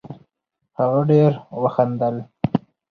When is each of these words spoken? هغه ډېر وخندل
هغه 0.79 0.99
ډېر 1.09 1.31
وخندل 1.63 2.15